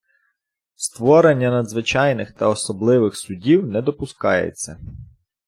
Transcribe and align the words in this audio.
Створення 0.75 1.51
надзвичайних 1.51 2.31
та 2.31 2.47
особливих 2.47 3.17
судів 3.17 3.67
не 3.67 3.81
допускається. 3.81 4.79